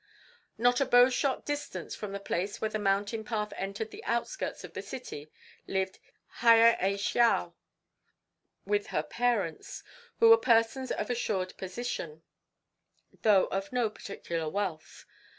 [0.57, 4.73] Not a bowshot distance from the place where the mountain path entered the outskirts of
[4.73, 5.31] the city
[5.67, 5.99] lived
[6.39, 7.53] Hiya ai Shao
[8.65, 9.83] with her parents,
[10.17, 12.23] who were persons of assured position,
[13.21, 15.05] though of no particular wealth.